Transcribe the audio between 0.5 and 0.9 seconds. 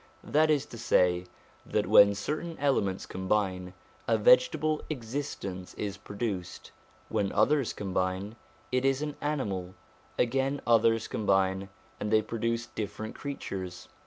to